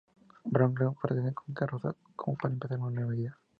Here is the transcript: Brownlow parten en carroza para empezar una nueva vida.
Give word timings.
Brownlow 0.53 0.95
parten 0.99 1.27
en 1.27 1.53
carroza 1.59 1.95
para 2.39 2.53
empezar 2.55 2.79
una 2.79 2.89
nueva 2.89 3.11
vida. 3.11 3.37